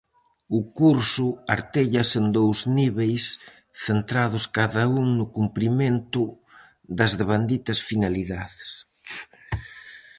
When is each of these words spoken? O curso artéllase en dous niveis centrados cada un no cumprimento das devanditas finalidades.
O 0.57 0.59
curso 0.79 1.27
artéllase 1.55 2.15
en 2.23 2.27
dous 2.37 2.59
niveis 2.79 3.23
centrados 3.85 4.43
cada 4.57 4.83
un 5.01 5.07
no 5.19 5.25
cumprimento 5.37 6.21
das 6.97 7.11
devanditas 7.19 7.79
finalidades. 7.89 8.67